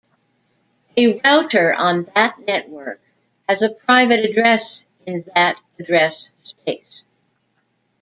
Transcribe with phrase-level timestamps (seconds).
[0.97, 2.99] A router on that network
[3.47, 7.05] has a private address in that address space.